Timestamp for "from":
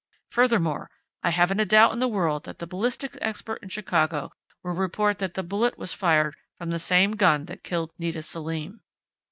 6.57-6.71